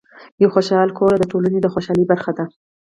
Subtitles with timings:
[0.41, 2.45] یو خوشحال کور د ټولنې د خوشحالۍ برخه ده.